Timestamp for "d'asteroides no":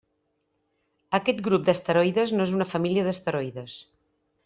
1.69-2.49